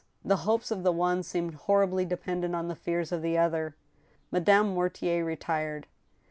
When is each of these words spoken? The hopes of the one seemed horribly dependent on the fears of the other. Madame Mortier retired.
The 0.25 0.37
hopes 0.49 0.71
of 0.71 0.81
the 0.81 0.91
one 0.91 1.21
seemed 1.21 1.53
horribly 1.53 2.05
dependent 2.05 2.55
on 2.55 2.67
the 2.69 2.75
fears 2.75 3.11
of 3.11 3.21
the 3.21 3.37
other. 3.37 3.75
Madame 4.31 4.73
Mortier 4.73 5.23
retired. 5.23 5.85